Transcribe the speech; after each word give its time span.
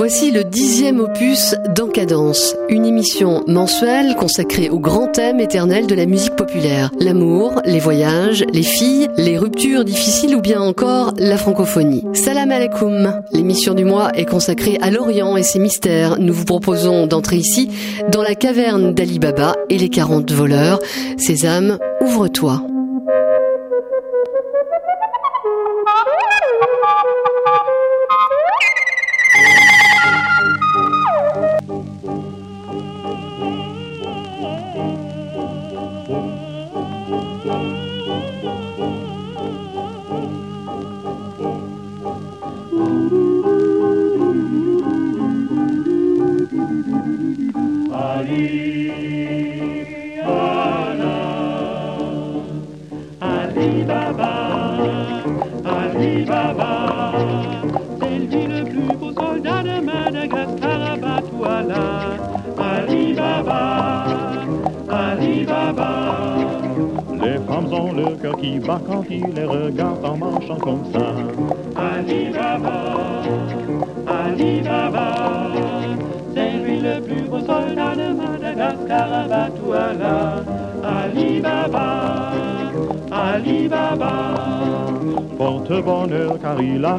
Voici 0.00 0.30
le 0.30 0.44
dixième 0.44 0.98
opus 0.98 1.54
d'Encadence, 1.76 2.56
une 2.70 2.86
émission 2.86 3.44
mensuelle 3.46 4.16
consacrée 4.16 4.70
au 4.70 4.78
grand 4.78 5.08
thème 5.08 5.40
éternel 5.40 5.86
de 5.86 5.94
la 5.94 6.06
musique 6.06 6.36
populaire. 6.36 6.90
L'amour, 6.98 7.60
les 7.66 7.80
voyages, 7.80 8.42
les 8.50 8.62
filles, 8.62 9.08
les 9.18 9.36
ruptures 9.36 9.84
difficiles 9.84 10.34
ou 10.34 10.40
bien 10.40 10.62
encore 10.62 11.12
la 11.18 11.36
francophonie. 11.36 12.02
Salam 12.14 12.50
alaikum. 12.50 13.20
L'émission 13.32 13.74
du 13.74 13.84
mois 13.84 14.10
est 14.14 14.24
consacrée 14.24 14.78
à 14.80 14.90
l'Orient 14.90 15.36
et 15.36 15.42
ses 15.42 15.58
mystères. 15.58 16.18
Nous 16.18 16.32
vous 16.32 16.46
proposons 16.46 17.06
d'entrer 17.06 17.36
ici 17.36 17.68
dans 18.10 18.22
la 18.22 18.34
caverne 18.34 18.94
d'Ali 18.94 19.18
Baba 19.18 19.54
et 19.68 19.76
les 19.76 19.90
40 19.90 20.32
voleurs. 20.32 20.78
Sésame, 21.18 21.76
ouvre-toi. 22.00 22.62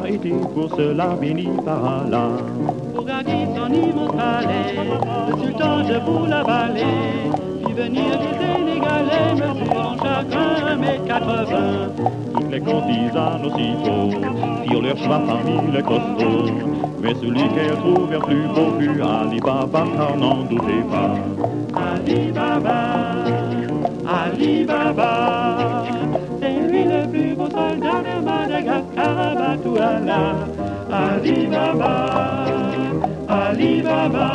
Car 0.02 0.08
il 0.08 0.14
a 0.14 0.16
été 0.16 0.30
pour 0.54 0.68
cela 0.76 1.08
béni 1.20 1.48
par 1.64 1.84
Allah. 1.84 2.28
Son 2.94 3.72
immense 3.72 4.12
palais, 4.12 4.74
le 5.28 5.42
sultan 5.42 5.78
de 5.80 5.98
Boula-Vallée, 6.04 6.84
fit 7.64 7.72
venir 7.72 8.18
des 8.18 8.34
Sénégalais, 8.38 9.34
mesurant 9.34 9.96
chacun 10.02 10.66
un 10.66 10.76
mètre 10.76 11.04
quatre-vingts. 11.04 11.90
Toutes 12.34 12.50
les 12.50 12.60
courtisanes 12.60 13.44
aussitôt 13.44 14.10
firent 14.66 14.82
leur 14.82 14.96
choix 14.98 15.20
parmi 15.26 15.72
les 15.72 15.82
costauds. 15.82 16.50
Mais 17.02 17.14
celui 17.14 17.48
qu'elles 17.54 17.76
trouvèrent 17.76 18.20
plus 18.20 18.46
beau 18.54 18.78
fut 18.78 19.00
Ali 19.02 19.40
Baba, 19.40 19.84
car 19.96 20.16
n'en 20.16 20.42
doutez 20.44 20.82
pas. 20.90 21.14
Ali 21.74 22.30
Baba, 22.32 22.72
Ali 24.06 24.64
Baba, 24.64 25.61
de 28.72 28.96
Madagascar, 28.96 29.34
Batouala. 29.34 30.48
Ali 30.90 31.46
Baba, 31.46 32.46
Ali 33.28 33.82
Baba, 33.82 34.28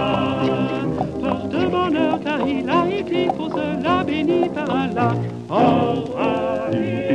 porte 1.22 1.69
bonheur 1.69 2.19
car 2.23 2.47
il 2.47 2.69
a 2.69 2.88
écrit 2.89 3.28
pour 3.28 3.50
cela 3.50 4.03
béni 4.03 4.50
par 4.50 4.69
Allah. 4.69 5.13
Oh 5.50 6.16
Ali 6.17 7.06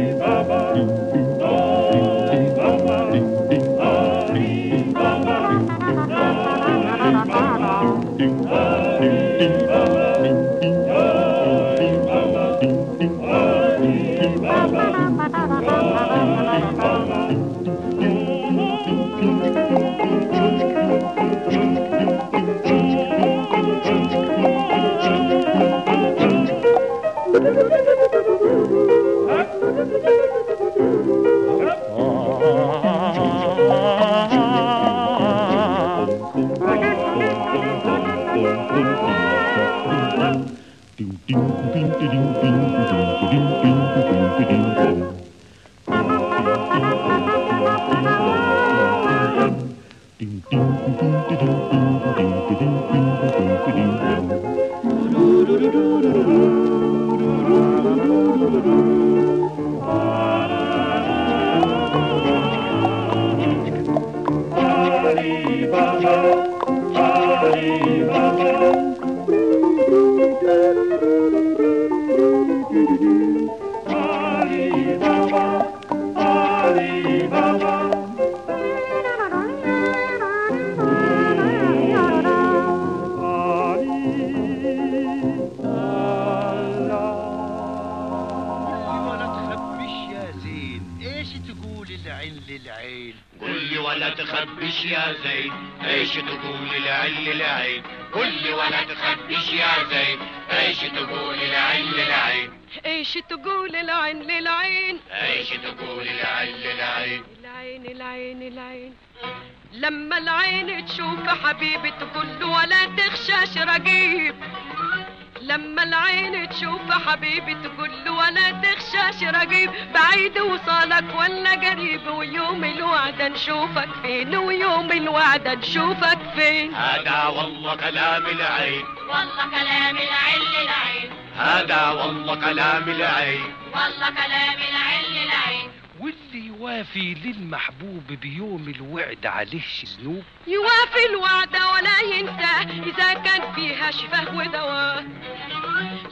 نشوفك 123.43 123.89
فين 124.03 124.37
ويوم 124.37 124.93
الوعد 124.93 125.49
نشوفك 125.49 126.19
فين. 126.37 126.75
هذا 126.75 127.27
والله 127.27 127.77
كلام 127.77 128.27
العين. 128.27 128.85
والله 129.09 129.51
كلام 129.51 129.97
العين 129.97 130.43
للعين. 130.55 131.11
هذا 131.37 131.89
والله 131.89 132.35
كلام 132.35 132.89
العين. 132.89 133.55
والله 133.75 134.11
كلام 134.11 134.59
العين 134.71 135.05
للعين. 135.11 135.71
واللي 136.01 136.47
يوافي 136.47 137.15
للمحبوب 137.15 138.07
بيوم 138.07 138.75
الوعد 138.77 139.27
عليه 139.27 139.63
ذنوب 139.99 140.25
يوافي 140.47 141.07
الوعد 141.11 141.57
ولا 141.57 142.01
ينسى 142.01 142.55
إذا 142.91 143.15
كان 143.15 143.53
فيها 143.55 143.91
شفاه 143.91 144.37
ودواء 144.37 145.05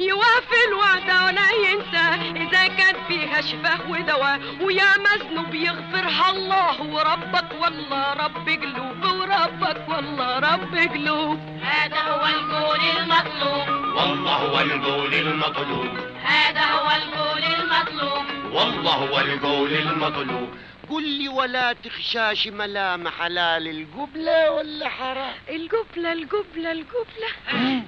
يوافي 0.01 0.61
الوعد 0.69 1.11
ولا 1.27 1.51
ينسى 1.51 2.07
إذا 2.37 2.67
كان 2.67 2.97
فيها 3.09 3.41
شفاه 3.41 3.91
ودواء 3.91 4.41
ويا 4.61 4.93
مذنب 4.99 5.55
يغفرها 5.55 6.31
الله. 6.31 6.83
وربك 6.83 7.49
والله 7.63 8.13
رب 8.13 8.49
قلوب 8.49 9.05
وربك 9.05 9.89
والله 9.89 10.39
رب 10.39 10.75
قلوب. 10.95 11.39
هذا 11.63 12.01
هو 12.01 12.27
القول 12.27 12.81
المطلوب. 12.99 13.69
والله 13.97 14.37
هو 14.37 14.61
القول 14.61 15.15
المطلوب. 15.15 15.89
هذا 16.25 16.65
هو 16.65 16.89
القول 17.01 17.45
المطلوب. 17.45 18.25
والله 18.53 18.95
هو 18.95 19.21
القول 19.21 19.73
المطلوب. 19.73 20.49
قل 20.91 21.09
لي 21.09 21.29
ولا 21.29 21.73
تخشاش 21.73 22.49
ملامح 22.49 23.19
حلال 23.19 23.69
القبلة 23.69 24.51
ولا 24.51 24.89
حرام؟ 24.89 25.35
الجبلة 25.49 26.13
الجبلة 26.13 26.73
الجبلة 26.73 27.31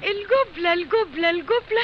الجبلة 0.04 0.72
الجبلة 0.72 1.30
الجبلة 1.30 1.82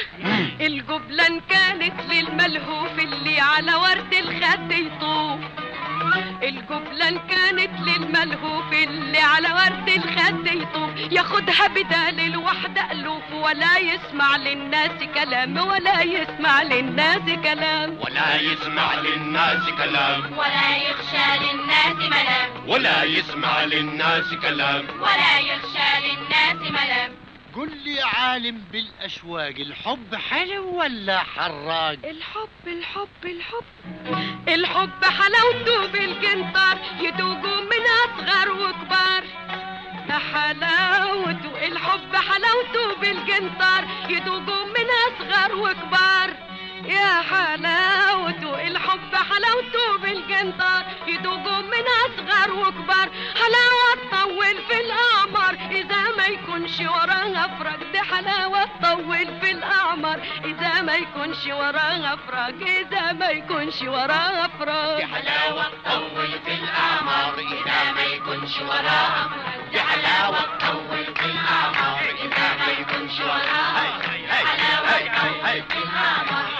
الجبلة 0.61 1.27
إن 1.27 1.39
كانت 1.39 2.01
للملهوف 2.11 2.99
اللي 2.99 3.39
على 3.39 3.75
ورد 3.75 4.13
الخد 4.13 4.71
يطوف. 4.71 5.58
الجبلة 6.43 7.07
إن 7.07 7.19
كانت 7.29 7.71
للملهوف 7.87 8.73
اللي 8.73 9.19
على 9.19 9.47
ورد 9.53 9.89
الخد 9.89 10.47
يطوف 10.47 11.11
ياخدها 11.11 11.67
بدال 11.67 12.19
الوحدة 12.19 12.91
ألوف 12.91 13.31
ولا 13.33 13.77
يسمع 13.77 14.37
للناس 14.37 15.03
كلام 15.13 15.57
ولا 15.57 16.01
يسمع 16.01 16.63
للناس 16.63 17.21
كلام. 17.43 17.97
ولا 18.01 18.41
يسمع 18.41 18.95
للناس 18.95 19.69
كلام. 19.77 20.37
ولا 20.37 20.77
يخشى 20.77 21.27
للناس 21.43 21.95
ملام. 21.95 22.49
ولا 22.67 23.03
يسمع 23.03 23.63
للناس 23.63 24.33
كلام. 24.41 24.85
ولا 25.01 25.39
يخشى 25.39 25.89
للناس 26.07 26.71
ملام. 26.71 27.18
قل 27.55 27.77
لي 27.83 27.95
يا 27.95 28.05
عالم 28.05 28.63
بالأشواق 28.71 29.55
الحب 29.59 30.15
حلو 30.15 30.79
ولا 30.79 31.19
حراق؟ 31.19 31.97
الحب 32.03 32.67
الحب 32.67 33.25
الحب. 33.25 33.63
الحب 34.47 35.03
حلاوته 35.03 35.87
بالجنطار 35.87 36.77
يدوقوا 36.99 37.61
من 37.61 37.83
أصغر 38.05 38.51
وكبار. 38.51 39.23
حلاوته 40.33 41.67
الحب 41.67 42.15
حلاوته 42.15 42.95
بالجنطار 43.01 43.87
يدوقوا 44.09 44.65
من 44.65 44.87
أصغر 45.07 45.55
وكبار. 45.55 46.48
يا 46.85 47.21
حلاوته 47.21 48.67
الحب 48.67 49.15
حلاوته 49.15 49.97
بالجنطار 50.01 50.85
يدوقوا 51.07 51.61
من 51.61 51.85
أصغر 52.05 52.51
وكبار 52.51 53.09
حلاوة 53.39 53.89
تطول 54.11 54.55
في 54.67 54.77
الأعمار. 54.81 55.53
إذا 55.71 56.01
ما 56.17 56.25
يكونش 56.27 56.79
وراها 56.79 57.47
فراق 57.59 57.79
دي 57.91 58.01
حلاوة 58.01 58.65
تطول 58.81 59.39
في 59.41 59.51
الأعمار. 59.51 60.19
إذا 60.45 60.81
ما 60.81 60.95
يكونش 60.95 61.45
وراها 61.45 62.15
فراق 62.27 62.55
إذا 62.61 63.11
ما 63.13 63.29
يكونش 63.29 63.81
وراها 63.81 64.47
فراق 64.59 64.97
دي 64.97 65.05
حلاوة 65.05 65.65
تطول 65.85 66.31
في 66.45 66.53
الأعمار. 66.53 67.39
إذا 67.39 67.91
ما 67.95 68.03
يكونش 68.03 68.59
وراها 68.61 69.29
دي 69.71 69.79
حلاوة 69.81 70.57
تطول 70.59 71.05
في 71.15 71.25
الأعمار. 71.25 72.01
إذا 72.23 72.47
ما 72.59 72.71
يكونش 72.79 73.19
وراها 73.19 73.99
حلاوة 74.29 74.99
تطول 74.99 75.63
في 75.69 75.77
الأعمار. 75.77 76.58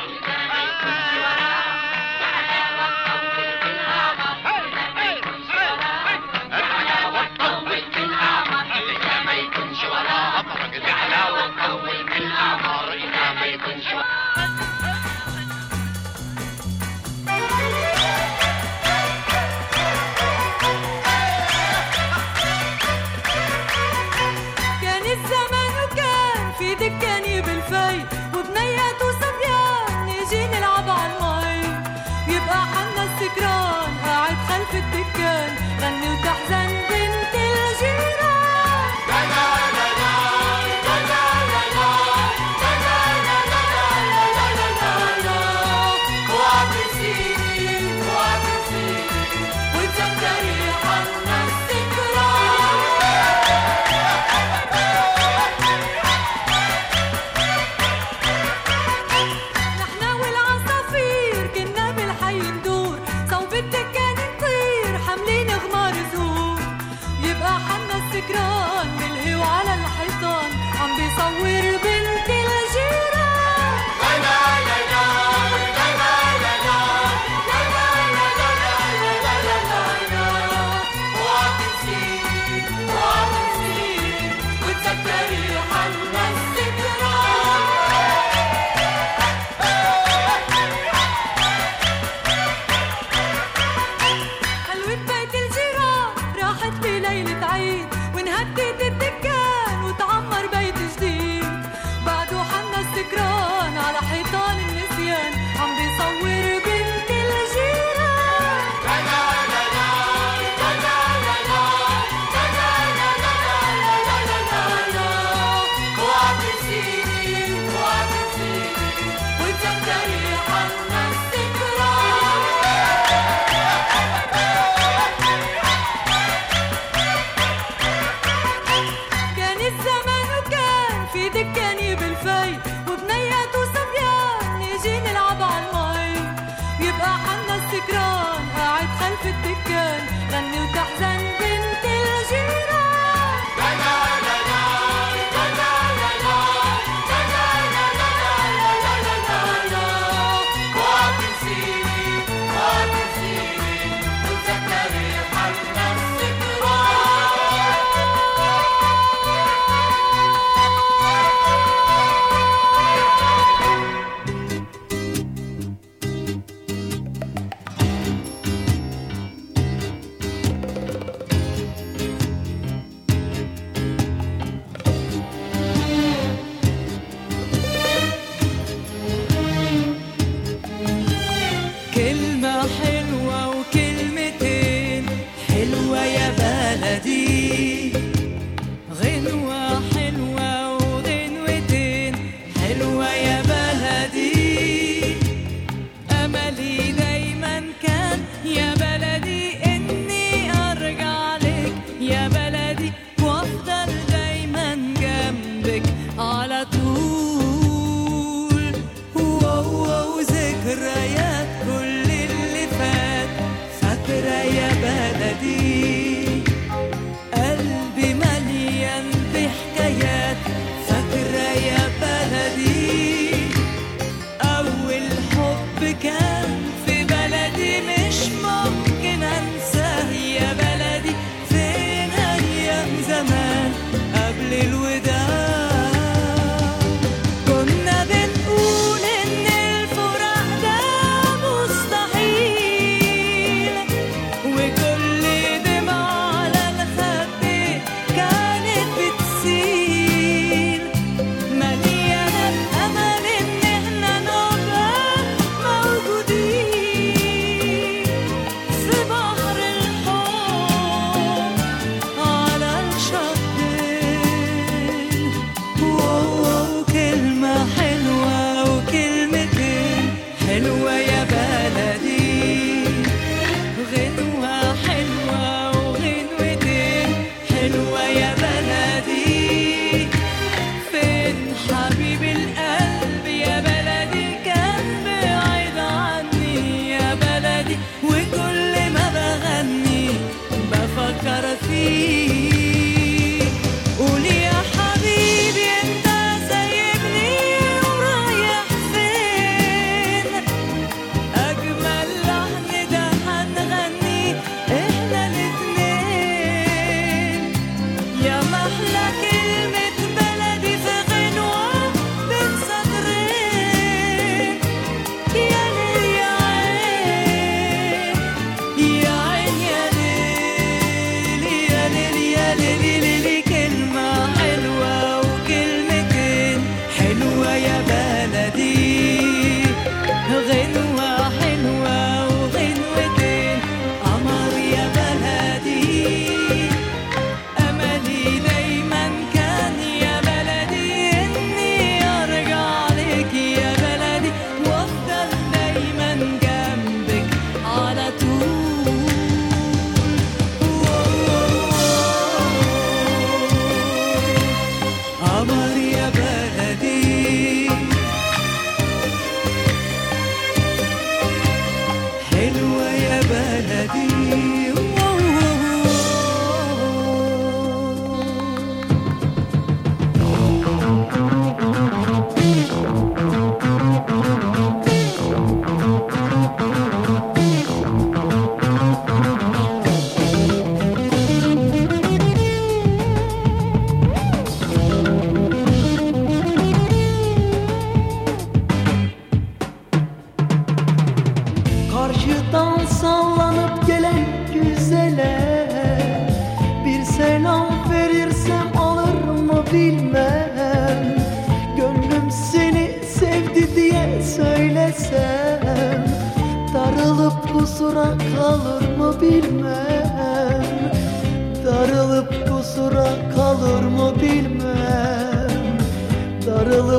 يا 214.28 214.69
بلدي. 214.81 215.88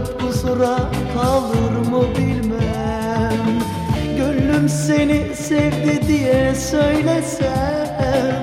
Sarılıp 0.01 0.21
kusura 0.21 0.77
kalır 1.15 1.89
mı 1.91 2.03
bilmem. 2.19 3.61
Gönlüm 4.17 4.69
seni 4.69 5.35
sevdi 5.35 6.09
diye 6.09 6.55
söylesem 6.55 8.43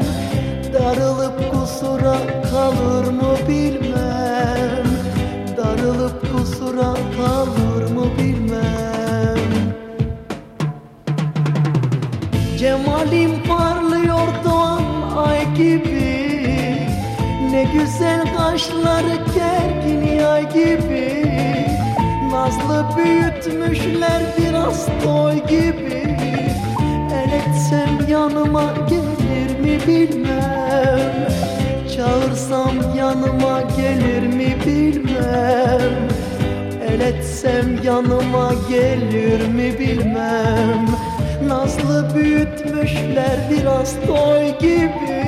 Darılıp 0.73 1.51
kusura 1.51 2.17
kalır 2.51 3.11
mı 3.11 3.37
bilmem. 3.47 4.87
Darılıp 5.57 6.21
kusura 6.31 6.93
kalır 7.17 7.91
mı 7.91 8.05
bilmem. 8.19 9.37
Cemalim 12.57 13.43
parlıyor 13.47 14.27
doğan 14.45 14.83
ay 15.17 15.53
gibi. 15.53 16.27
Ne 17.51 17.63
güzel 17.63 18.35
kaşları 18.37 19.17
gergin 19.35 20.15
yay 20.15 20.53
gibi. 20.53 21.16
Nazlı 22.47 22.85
büyütmüşler 22.97 24.21
biraz 24.37 24.87
toy 25.03 25.33
gibi. 25.33 26.17
El 27.13 27.31
etsem 27.31 28.09
yanıma 28.09 28.73
gelir 28.89 29.59
mi 29.59 29.87
bilmem. 29.87 31.27
Çağırsam 31.95 32.97
yanıma 32.97 33.61
gelir 33.77 34.27
mi 34.27 34.57
bilmem. 34.65 35.91
El 36.89 36.99
etsem 36.99 37.83
yanıma 37.83 38.51
gelir 38.69 39.47
mi 39.47 39.79
bilmem. 39.79 40.85
Nazlı 41.47 42.15
büyütmüşler 42.15 43.37
biraz 43.51 43.95
toy 44.07 44.57
gibi. 44.59 45.27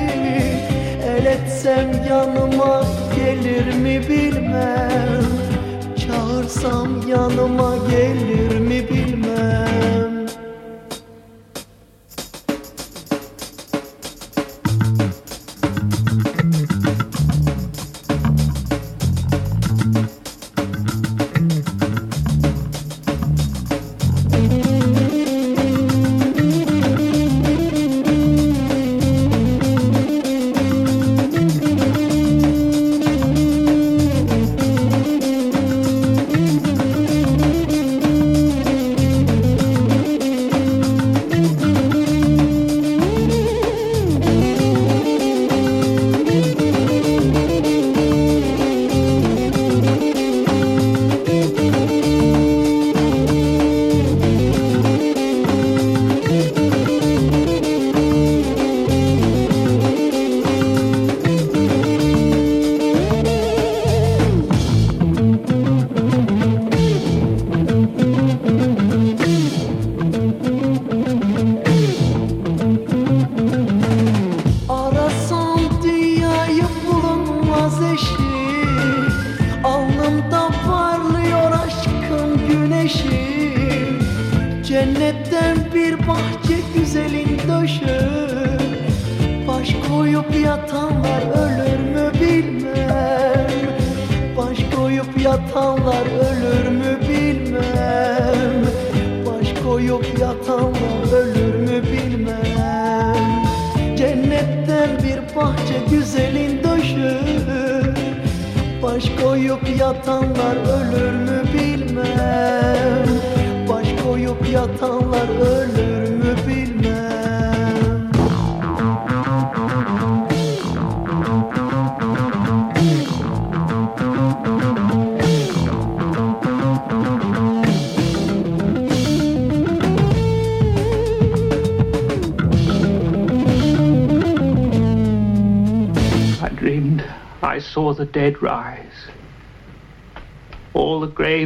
El 1.06 1.26
etsem 1.26 1.90
yanıma 2.08 2.84
gelir 3.16 3.74
mi 3.74 4.08
bilmem. 4.08 5.39
Bıraksam 6.50 7.08
yanıma 7.08 7.76
gelir 7.90 8.58
mi 8.58 8.88
bilmem. 8.90 9.99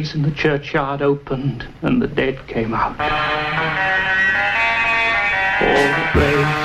graves 0.05 0.15
in 0.15 0.21
the 0.21 0.31
churchyard 0.31 1.01
opened 1.01 1.67
and 1.81 2.01
the 2.01 2.07
dead 2.07 2.47
came 2.47 2.73
out. 2.73 2.99
All 5.61 5.67
the 5.67 6.09
graves 6.13 6.64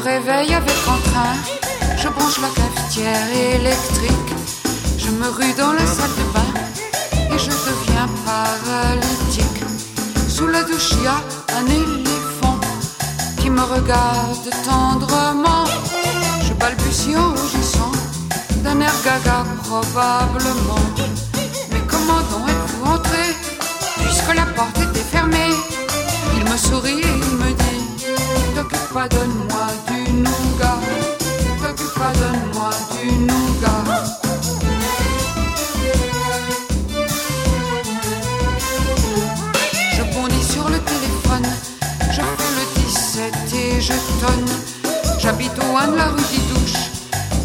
réveille 0.00 0.54
avec 0.54 0.76
entrain. 0.88 1.34
Je 1.96 2.08
branche 2.08 2.38
la 2.40 2.48
cafetière 2.48 3.28
électrique. 3.54 4.34
Je 4.98 5.10
me 5.10 5.28
rue 5.28 5.52
dans 5.54 5.72
la 5.72 5.86
salle 5.86 6.14
de 6.20 6.26
bain 6.34 7.34
et 7.34 7.38
je 7.38 7.50
deviens 7.50 8.08
paralytique. 8.24 9.64
Sous 10.28 10.46
la 10.46 10.62
douche, 10.62 10.90
il 10.92 11.04
y 11.04 11.06
a 11.06 11.20
un 11.58 11.66
éléphant 11.66 12.58
qui 13.38 13.50
me 13.50 13.62
regarde 13.62 14.50
tendrement. 14.64 15.64
Je 16.46 16.52
balbutie 16.54 17.16
en 17.16 17.30
rougissant 17.30 17.92
d'un 18.62 18.80
air 18.80 18.94
gaga 19.04 19.44
probablement. 19.64 20.89
Pas, 28.92 29.08
donne-moi 29.08 29.66
du 29.86 30.12
nougat. 30.12 30.78
Pas, 31.94 32.12
donne-moi 32.12 32.70
du 32.90 33.12
nougat. 33.12 33.84
Je 39.94 40.02
bondis 40.12 40.42
sur 40.42 40.68
le 40.68 40.78
téléphone, 40.80 41.46
je 42.10 42.20
fais 42.20 42.52
le 42.58 42.64
17 42.82 43.34
et 43.54 43.80
je 43.80 43.92
tonne. 44.20 44.50
J'habite 45.20 45.52
au 45.58 45.76
1 45.76 45.88
de 45.88 45.96
la 45.96 46.06
rue 46.06 46.22
Didouche, 46.32 46.90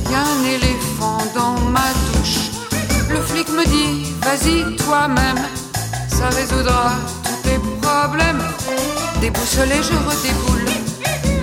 y 0.10 0.15
a 0.15 0.21
un 0.21 0.43
éléphant 0.45 1.19
dans 1.36 1.60
ma 1.69 1.93
douche. 2.12 2.49
Le 3.08 3.21
flic 3.21 3.49
me 3.49 3.65
dit, 3.65 4.13
vas-y 4.23 4.75
toi-même, 4.77 5.38
ça 6.08 6.29
résoudra 6.29 6.93
tous 7.23 7.49
tes 7.49 7.60
problèmes. 7.81 8.41
Déboussolé, 9.21 9.75
je 9.81 9.93
redéboule, 10.08 10.54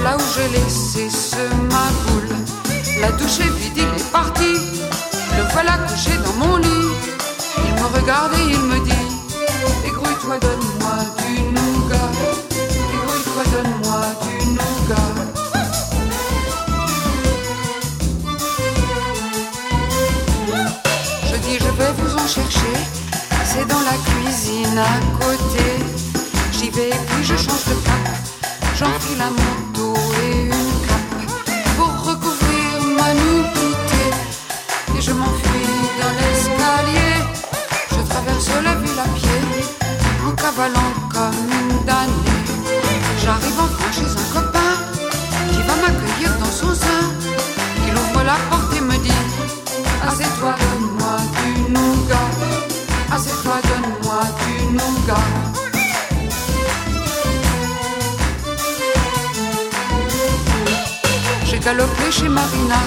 là 0.03 0.17
où 0.17 0.21
j'ai 0.35 0.49
laissé 0.59 1.09
ce 1.11 1.43
ma 1.71 1.87
boule. 2.07 2.37
La 3.01 3.11
douche 3.12 3.41
est 3.41 3.53
vide, 3.59 3.77
il 3.77 4.01
est 4.01 4.12
parti, 4.12 4.55
le 5.37 5.43
voilà 5.53 5.79
couché 5.88 6.11
dans 6.25 6.47
mon 6.47 6.57
lit. 6.57 6.93
Il 7.67 7.73
me 7.75 7.87
regarde 7.99 8.33
et 8.35 8.45
il 8.51 8.61
me 8.61 8.79
dit, 8.85 9.07
égrouille-toi, 9.87 10.38
donne-moi 10.38 10.97
du 11.19 11.43
nougat. 11.43 12.11
Égrouille-toi, 12.95 13.45
donne-moi 13.55 14.01
du 14.23 14.35
nougat. 14.51 15.11
Je 21.29 21.37
dis 21.37 21.59
je 21.59 21.71
vais 21.79 21.93
vous 21.99 22.15
en 22.15 22.27
chercher, 22.27 22.75
c'est 23.45 23.67
dans 23.67 23.81
la 23.81 23.97
cuisine 24.07 24.79
à 24.79 25.25
côté. 25.25 25.67
J'y 26.53 26.71
vais 26.71 26.91
et 26.91 27.03
puis 27.09 27.25
je 27.25 27.37
change 27.37 27.65
de 27.67 27.75
cap, 27.85 27.91
j'enfile 28.83 29.21
un 29.21 29.31
manteau 29.31 29.95
et 30.18 30.22
galopé 61.64 62.11
chez 62.11 62.29
Marina, 62.29 62.81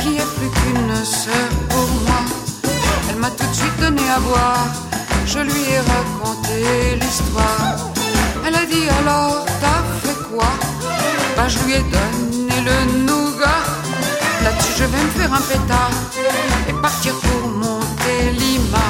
qui 0.00 0.16
est 0.16 0.30
plus 0.36 0.50
qu'une 0.50 1.04
sœur 1.04 1.48
pour 1.68 1.88
moi. 2.06 2.22
Elle 3.10 3.16
m'a 3.16 3.30
tout 3.30 3.46
de 3.46 3.54
suite 3.54 3.78
donné 3.80 4.02
à 4.08 4.18
boire, 4.20 4.66
je 5.26 5.40
lui 5.40 5.62
ai 5.74 5.78
raconté 5.78 6.96
l'histoire. 7.00 7.76
Elle 8.46 8.54
a 8.54 8.64
dit 8.64 8.88
alors, 9.00 9.44
t'as 9.60 9.82
fait 10.02 10.18
quoi? 10.30 10.50
Bah, 11.36 11.48
je 11.48 11.58
lui 11.60 11.74
ai 11.74 11.82
donné 11.94 12.54
le 12.68 13.00
nougat. 13.06 13.62
Là-dessus, 14.42 14.72
je 14.78 14.84
vais 14.84 15.02
me 15.04 15.10
faire 15.10 15.32
un 15.32 15.40
pétard 15.40 15.90
et 16.68 16.72
partir 16.72 17.14
pour 17.14 17.50
monter 17.50 18.30
Lima. 18.32 18.86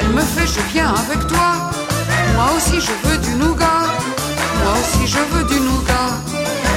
Elle 0.00 0.10
me 0.10 0.22
fait, 0.22 0.46
je 0.46 0.60
viens 0.72 0.94
avec 0.94 1.26
toi. 1.26 1.70
Moi 2.34 2.46
aussi, 2.56 2.80
je 2.80 2.92
veux 3.08 3.18
du 3.18 3.34
nougat. 3.34 3.82
Moi 4.62 4.74
aussi, 4.80 5.06
je 5.06 5.18
veux 5.32 5.44
du 5.44 5.60
nougat. 5.60 6.10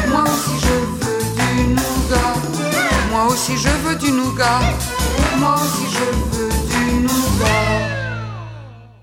Moi 0.10 0.24
aussi, 0.24 0.56
je 0.62 0.68
veux 0.68 0.85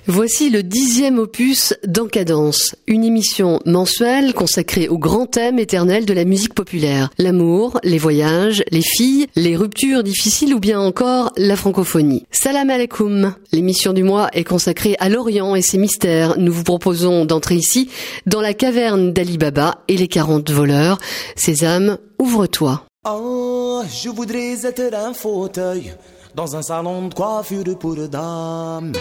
Voici 0.06 0.48
le 0.48 0.62
dixième 0.62 1.18
opus 1.18 1.74
d'Encadence, 1.86 2.74
une 2.86 3.04
émission 3.04 3.60
mensuelle 3.66 4.32
consacrée 4.32 4.88
au 4.88 4.96
grand 4.96 5.26
thème 5.26 5.58
éternel 5.58 6.06
de 6.06 6.14
la 6.14 6.24
musique 6.24 6.54
populaire. 6.54 7.10
L'amour, 7.18 7.78
les 7.84 7.98
voyages, 7.98 8.64
les 8.70 8.80
filles, 8.80 9.26
les 9.36 9.54
ruptures 9.54 10.02
difficiles 10.02 10.54
ou 10.54 10.60
bien 10.60 10.80
encore 10.80 11.32
la 11.36 11.54
francophonie. 11.54 12.24
Salam 12.30 12.70
alaikum. 12.70 13.34
L'émission 13.52 13.92
du 13.92 14.02
mois 14.02 14.30
est 14.32 14.44
consacrée 14.44 14.96
à 14.98 15.10
l'Orient 15.10 15.54
et 15.54 15.62
ses 15.62 15.76
mystères. 15.76 16.38
Nous 16.38 16.52
vous 16.54 16.64
proposons 16.64 17.26
d'entrer 17.26 17.56
ici 17.56 17.90
dans 18.24 18.40
la 18.40 18.54
caverne 18.54 19.12
d'Ali 19.12 19.36
Baba 19.36 19.82
et 19.88 19.98
les 19.98 20.08
40 20.08 20.50
voleurs. 20.50 20.98
Sésame, 21.36 21.98
ouvre-toi. 22.18 22.86
Oh, 23.04 23.82
je 23.88 24.10
voudrais 24.10 24.64
être 24.64 24.94
un 24.94 25.12
fauteuil 25.12 25.92
dans 26.36 26.54
un 26.54 26.62
salon 26.62 27.08
de 27.08 27.14
coiffure 27.14 27.76
pour 27.76 27.96
dames. 27.96 28.92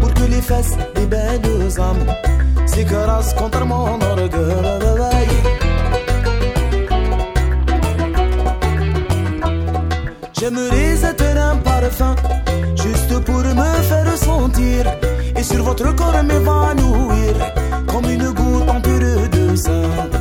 Pour 0.00 0.14
que 0.14 0.24
les 0.24 0.42
fesses 0.42 0.76
des 0.96 1.06
belles 1.06 1.80
âmes 1.80 2.06
s'écrasent 2.66 3.34
contre 3.34 3.64
mon 3.64 4.00
orgueil. 4.02 5.28
J'aimerais 10.40 11.04
être 11.04 11.36
un 11.36 11.56
parfum 11.58 12.16
juste 12.74 13.16
pour 13.20 13.44
me 13.44 13.82
faire 13.90 14.16
sentir 14.16 14.92
et 15.36 15.42
sur 15.44 15.62
votre 15.62 15.94
corps 15.94 16.20
m'évanouir 16.24 17.36
comme 18.00 18.10
une 18.10 18.30
goutte 18.30 18.82
pure 18.82 19.28
de 19.30 19.56
sang. 19.56 20.17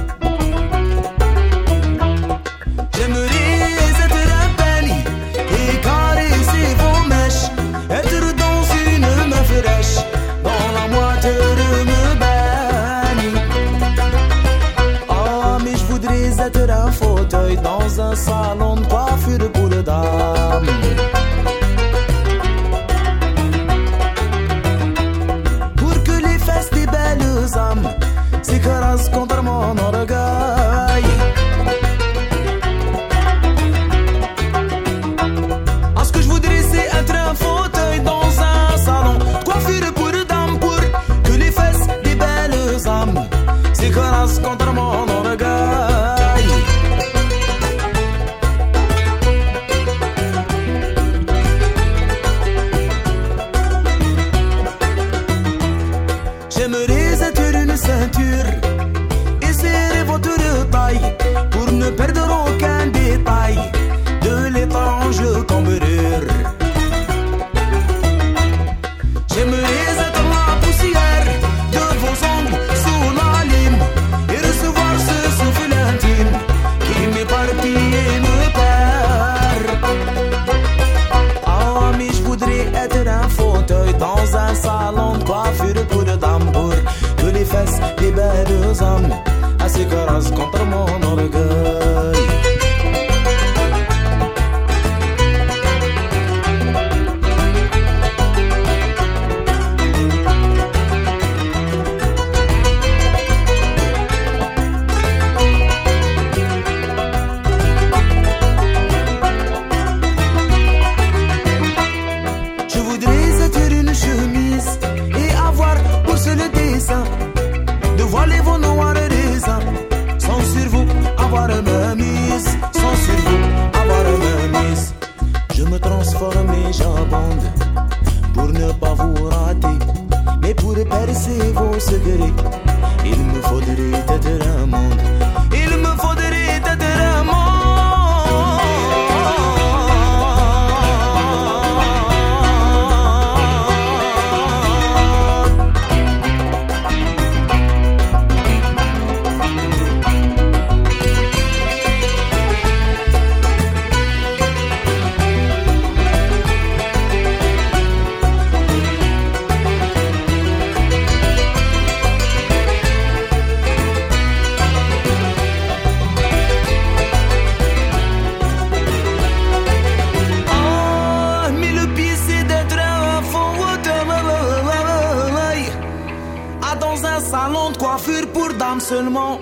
Seulement 178.80 179.40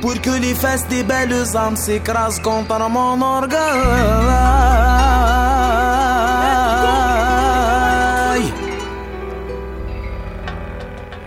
pour 0.00 0.14
que 0.20 0.30
les 0.40 0.54
fesses 0.54 0.86
des 0.88 1.02
belles 1.02 1.56
âmes 1.56 1.76
s'écrasent 1.76 2.40
contre 2.40 2.78
mon 2.88 3.20
orgueil. 3.20 3.58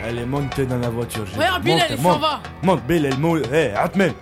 Allez, 0.07 0.25
monte 0.25 0.59
dans 0.61 0.77
la 0.77 0.89
voiture. 0.89 1.25
j'ai- 1.25 1.39
Bill, 1.61 1.73
monte, 1.75 1.83
il 1.89 1.95
s'en 1.97 2.01
monte. 2.03 2.21
va. 2.21 2.39
Monte, 2.63 2.81
Bill, 2.87 3.05
elle 3.05 3.17
monte. 3.19 3.41
Eh, 3.53 3.71
Atmen. 3.75 4.13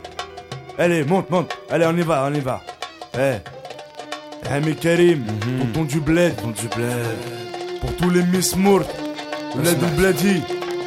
Allez, 0.78 1.04
monte, 1.04 1.30
monte. 1.30 1.58
Allez, 1.70 1.86
on 1.86 1.98
y 1.98 2.02
va, 2.02 2.24
on 2.30 2.34
y 2.34 2.40
va. 2.40 2.62
Eh. 3.18 3.38
Eh, 4.46 4.60
mais 4.66 4.74
Karim, 4.74 5.24
tonton 5.74 5.84
du 5.86 6.00
bled. 6.00 6.36
Tonton 6.36 6.50
du 6.62 6.68
bled. 6.76 7.18
Pour 7.82 7.96
tous 7.98 8.10
les 8.10 8.24
Miss 8.24 8.56
Mourt. 8.56 8.86
Bled 9.56 9.80
du 9.80 9.86
bledi. 9.98 10.44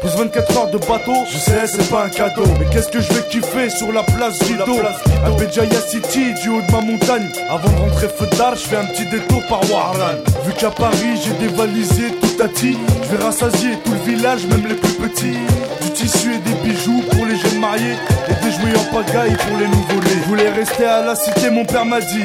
Plus 0.00 0.16
24 0.16 0.56
heures 0.56 0.70
de 0.70 0.78
bateau, 0.78 1.12
je 1.30 1.36
sais 1.36 1.66
c'est 1.66 1.90
pas 1.90 2.04
un 2.04 2.08
cadeau. 2.08 2.44
Mais 2.58 2.64
qu'est-ce 2.72 2.88
que 2.88 3.00
je 3.00 3.12
vais 3.12 3.22
kiffer 3.28 3.68
sur 3.68 3.92
la 3.92 4.02
place 4.02 4.42
Rideau 4.42 4.80
À 5.24 5.30
Béjaïa 5.32 5.80
City, 5.80 6.32
du 6.42 6.48
haut 6.48 6.62
de 6.62 6.72
ma 6.72 6.80
montagne. 6.80 7.28
Avant 7.50 7.68
de 7.68 7.76
rentrer 7.76 8.08
feu 8.08 8.26
d'art, 8.38 8.54
je 8.56 8.66
fais 8.66 8.76
un 8.76 8.86
petit 8.86 9.04
détour 9.06 9.42
par 9.46 9.60
Warlan. 9.70 10.16
Vu 10.46 10.54
qu'à 10.54 10.70
Paris 10.70 11.20
j'ai 11.22 11.46
dévalisé 11.46 12.12
tout 12.18 12.28
tati 12.38 12.78
Je 13.02 13.16
vais 13.16 13.22
rassasier 13.22 13.72
tout 13.84 13.92
le 13.92 14.14
village, 14.14 14.46
même 14.46 14.66
les 14.66 14.74
plus 14.74 14.94
petits. 14.94 15.38
Du 15.82 15.90
tissu 15.90 16.34
et 16.34 16.38
des 16.38 16.68
bijoux 16.68 17.02
pour 17.10 17.26
les 17.26 17.36
jeunes 17.36 17.60
mariés. 17.60 17.96
Et 18.28 18.44
des 18.44 18.52
jouets 18.52 18.78
en 18.78 18.94
pagaille 18.94 19.36
pour 19.36 19.58
les 19.58 19.66
nouveau-nés. 19.66 20.20
Je 20.22 20.28
voulais 20.28 20.48
rester 20.50 20.86
à 20.86 21.02
la 21.02 21.14
cité, 21.14 21.50
mon 21.50 21.66
père 21.66 21.84
m'a 21.84 22.00
dit 22.00 22.24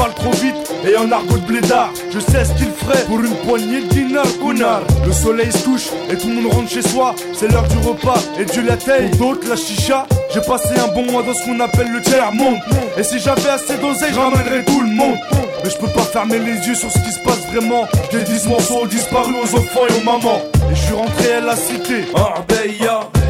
parle 0.00 0.14
trop 0.14 0.32
vite 0.32 0.56
et 0.88 0.96
en 0.96 1.12
argot 1.12 1.36
de 1.36 1.46
blédard. 1.46 1.92
Je 2.10 2.20
sais 2.20 2.44
ce 2.44 2.52
qu'il 2.54 2.70
ferait 2.70 3.04
pour 3.04 3.20
une 3.20 3.34
poignée 3.46 3.82
de 3.82 3.88
dinars, 3.88 4.38
connard. 4.40 4.82
Le 5.04 5.12
soleil 5.12 5.52
se 5.52 5.62
couche 5.64 5.88
et 6.10 6.16
tout 6.16 6.28
le 6.28 6.36
monde 6.36 6.52
rentre 6.54 6.70
chez 6.70 6.80
soi. 6.80 7.14
C'est 7.34 7.48
l'heure 7.52 7.68
du 7.68 7.76
repas 7.86 8.18
et 8.38 8.46
Dieu 8.46 8.62
la 8.62 8.76
d'autres, 9.18 9.46
la 9.46 9.56
chicha. 9.56 10.06
J'ai 10.32 10.40
passé 10.40 10.70
un 10.78 10.88
bon 10.94 11.04
mois 11.12 11.22
dans 11.22 11.34
ce 11.34 11.44
qu'on 11.44 11.60
appelle 11.60 11.92
le 11.92 12.00
tiers-monde. 12.00 12.60
Et 12.96 13.02
si 13.02 13.18
j'avais 13.18 13.50
assez 13.50 13.76
d'oseille, 13.76 14.14
ramènerais 14.14 14.64
tout 14.64 14.80
le 14.80 14.90
monde. 14.90 15.18
Mais 15.62 15.68
je 15.68 15.76
peux 15.76 15.92
pas 15.92 16.02
fermer 16.02 16.38
les 16.38 16.56
yeux 16.66 16.74
sur 16.74 16.90
ce 16.90 16.98
qui 17.00 17.12
se 17.12 17.20
passe 17.20 17.44
vraiment. 17.52 17.84
J'ai 18.10 18.22
10 18.22 18.46
morceaux 18.48 18.86
disparus 18.86 19.36
aux 19.36 19.58
enfants 19.58 19.86
et 19.86 20.00
aux 20.00 20.04
mamans. 20.04 20.40
Et 20.70 20.74
je 20.74 20.80
suis 20.80 20.94
rentré 20.94 21.32
à 21.34 21.40
la 21.40 21.56
cité. 21.56 22.06
Arbeya. 22.14 23.19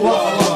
whoa, 0.00 0.08
whoa. 0.08 0.49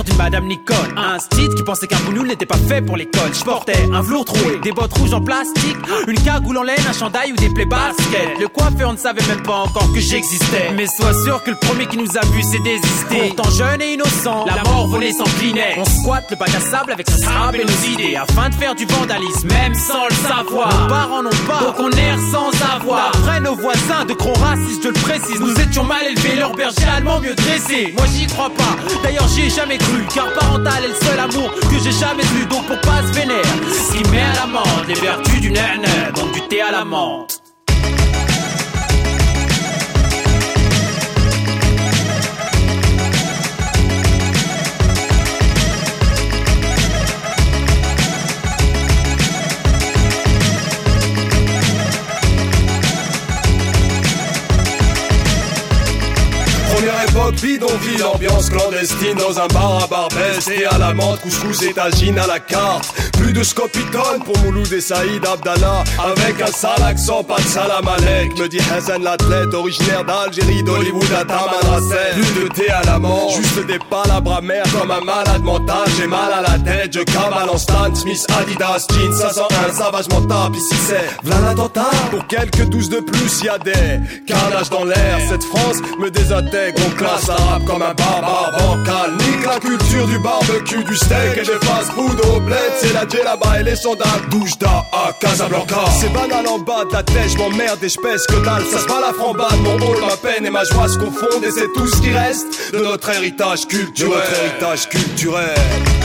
D'une 0.00 0.16
madame 0.16 0.46
Nicole, 0.46 0.94
un 0.96 1.18
style 1.18 1.50
qui 1.54 1.62
pensait 1.62 1.86
qu'un 1.86 1.98
boulot 2.06 2.24
n'était 2.24 2.46
pas 2.46 2.56
fait 2.56 2.80
pour 2.80 2.96
l'école. 2.96 3.34
Je 3.34 3.44
portais 3.44 3.88
un 3.92 4.00
velours 4.00 4.24
troué, 4.24 4.58
des 4.62 4.72
bottes 4.72 4.96
rouges 4.96 5.12
en 5.12 5.20
plastique, 5.20 5.76
une 6.08 6.18
cagoule 6.20 6.56
en 6.56 6.62
laine, 6.62 6.80
un 6.88 6.92
chandail 6.94 7.32
ou 7.32 7.36
des 7.36 7.50
plaies 7.50 7.66
baskets. 7.66 8.40
Le 8.40 8.48
coiffeur 8.48 8.92
ne 8.92 8.96
savait 8.96 9.26
même 9.28 9.42
pas 9.42 9.56
encore 9.56 9.92
que 9.92 10.00
j'existais. 10.00 10.72
Mais 10.74 10.86
sois 10.86 11.12
sûr 11.24 11.42
que 11.44 11.50
le 11.50 11.56
premier 11.56 11.86
qui 11.86 11.98
nous 11.98 12.16
a 12.16 12.24
vu 12.32 12.42
s'est 12.42 12.62
désisté. 12.64 13.34
Pourtant 13.34 13.50
jeune 13.50 13.82
et 13.82 13.92
innocent, 13.92 14.46
la 14.46 14.62
mort 14.62 14.88
volée 14.88 15.12
s'inclinait. 15.12 15.76
On 15.76 15.84
squatte 15.84 16.30
le 16.30 16.36
bac 16.36 16.54
à 16.54 16.60
sable 16.60 16.92
avec 16.92 17.10
son 17.10 17.18
sable 17.18 17.60
et 17.60 17.64
nos 17.64 17.92
idées 17.92 18.16
afin 18.16 18.48
de 18.48 18.54
faire 18.54 18.74
du 18.74 18.86
vandalisme, 18.86 19.48
même 19.48 19.74
sans 19.74 20.06
le 20.08 20.14
savoir. 20.14 20.82
Nos 20.82 20.88
parents 20.88 21.22
n'ont 21.22 21.30
pas, 21.46 21.60
donc 21.60 21.74
on 21.78 21.90
erre 21.90 22.18
sans 22.30 22.50
avoir. 22.74 23.12
Après 23.14 23.40
nos 23.40 23.54
voisins 23.56 24.06
de 24.08 24.14
gros 24.14 24.32
racistes, 24.32 24.82
je 24.84 24.88
le 24.88 24.94
précise, 24.94 25.40
nous 25.40 25.54
étions 25.60 25.84
mal 25.84 26.06
élevés, 26.06 26.36
leur 26.36 26.54
berger 26.54 26.86
allemand 26.96 27.20
mieux 27.20 27.34
dressé. 27.34 27.92
Moi 27.96 28.06
j'y 28.14 28.26
crois 28.26 28.50
pas, 28.50 28.76
d'ailleurs 29.02 29.28
j'y 29.28 29.42
ai 29.42 29.50
jamais 29.50 29.78
cru, 29.78 29.91
car 30.14 30.32
parental 30.32 30.84
est 30.84 30.88
le 30.88 30.94
seul 30.94 31.18
amour 31.18 31.50
que 31.54 31.78
j'ai 31.82 31.92
jamais 31.92 32.24
eu. 32.40 32.46
Donc 32.46 32.66
pour 32.66 32.80
pas 32.80 33.02
se 33.02 33.12
vénère, 33.12 33.44
ce 33.68 33.92
qui 33.92 34.10
met 34.10 34.22
à 34.22 34.34
la 34.40 34.46
menthe 34.46 34.86
les 34.88 34.94
vertus 34.94 35.40
du 35.40 35.50
nana, 35.50 36.10
donc 36.14 36.32
du 36.32 36.40
thé 36.48 36.62
à 36.62 36.70
la. 36.70 36.82
Époque, 57.12 57.34
bidonville, 57.40 58.04
ambiance 58.04 58.50
clandestine 58.50 59.16
dans 59.16 59.38
un 59.38 59.46
bar 59.48 59.84
à 59.84 59.86
Barbès 59.86 60.48
et 60.48 60.64
à 60.64 60.78
la 60.78 60.94
menthe, 60.94 61.20
couscous 61.20 61.62
et 61.62 61.72
tagine 61.72 62.18
à 62.18 62.26
la 62.26 62.40
carte. 62.40 63.11
Plus 63.22 63.32
de 63.32 63.42
scopitone 63.44 64.18
pour 64.24 64.36
Mouloud 64.38 64.72
et 64.72 64.80
Saïd 64.80 65.24
Abdallah 65.24 65.84
avec 65.98 66.42
un 66.42 66.50
sale 66.50 66.82
accent, 66.84 67.22
pas 67.22 67.36
de 67.36 67.42
salam 67.42 67.86
alek. 67.86 68.36
Me 68.36 68.48
dit 68.48 68.58
Hassan 68.74 69.00
l'athlète, 69.00 69.54
originaire 69.54 70.04
d'Algérie, 70.04 70.62
d'Hollywood 70.64 71.12
à 71.16 71.24
Tamanrasset. 71.24 72.14
Plus 72.14 72.42
de 72.42 72.48
thé 72.48 72.68
à 72.70 72.82
la 72.82 72.98
menthe, 72.98 73.36
juste 73.36 73.64
des 73.66 73.78
palabres 73.78 74.38
amères 74.38 74.64
comme 74.76 74.90
un 74.90 75.00
malade 75.00 75.42
mental. 75.42 75.84
J'ai 75.96 76.08
mal 76.08 76.32
à 76.32 76.42
la 76.42 76.58
tête, 76.58 76.92
je 76.92 77.00
cavale 77.00 77.48
en 77.48 77.58
Stan 77.58 77.94
Smith, 77.94 78.26
Adidas, 78.40 78.86
jeans 78.90 79.14
501, 79.14 79.72
savage 79.72 80.08
mental. 80.08 80.56
Ici 80.56 80.74
c'est 80.74 81.30
l'attentat. 81.30 81.90
Pour 82.10 82.26
quelques 82.26 82.64
douze 82.70 82.88
de 82.88 82.98
plus, 82.98 83.42
y 83.44 83.48
a 83.48 83.58
des 83.58 84.00
carnages 84.26 84.70
dans 84.70 84.84
l'air. 84.84 85.18
Cette 85.28 85.44
France 85.44 85.76
me 86.00 86.10
désintègre, 86.10 86.82
on 86.88 86.90
classe 86.96 87.28
arabe 87.28 87.64
comme 87.66 87.82
un 87.82 87.94
barbare 87.94 88.52
bancal. 88.58 89.12
Nique 89.12 89.46
la 89.46 89.60
culture 89.60 90.08
du 90.08 90.18
barbecue, 90.18 90.82
du 90.82 90.96
steak 90.96 91.36
et 91.36 91.44
des 91.44 91.66
fast-food 91.66 92.20
au 92.34 92.40
bled. 92.40 92.58
C'est 92.80 92.92
la 92.92 93.06
là-bas 93.18 93.60
et 93.60 93.62
les 93.62 93.76
sandales 93.76 94.08
douche 94.30 94.52
à 94.92 95.12
Casablanca. 95.20 95.84
C'est 96.00 96.12
banal 96.12 96.46
en 96.46 96.58
bas 96.58 96.84
de 96.84 96.92
la 96.92 97.02
tête, 97.02 97.30
je 97.30 97.38
m'emmerde 97.38 97.82
et 97.82 97.88
je 97.88 97.98
pèse 97.98 98.26
que 98.26 98.44
dalle. 98.44 98.64
Ça 98.70 98.78
se 98.78 98.86
bat 98.86 99.00
la 99.00 99.12
frambade, 99.12 99.58
mon 99.62 99.76
rôle, 99.76 100.00
ma 100.00 100.16
peine 100.16 100.46
et 100.46 100.50
ma 100.50 100.64
joie 100.64 100.88
se 100.88 100.98
confondent 100.98 101.44
et 101.44 101.50
c'est 101.50 101.72
tout 101.74 101.86
ce 101.86 102.00
qui 102.00 102.10
reste 102.10 102.72
de 102.72 102.78
notre 102.78 103.10
héritage 103.10 103.66
culturel. 103.66 104.12
De 104.12 104.16
notre 104.16 104.42
héritage 104.42 104.88
culturel. 104.88 106.01